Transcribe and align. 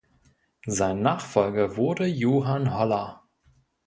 Sein 0.65 1.03
Nachfolger 1.03 1.77
wurde 1.77 2.07
Johann 2.07 2.73
Holler. 2.73 3.21